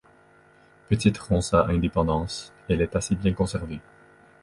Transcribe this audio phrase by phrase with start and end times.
[0.89, 3.81] Petite roça indépendance, elle est assez bien conservée.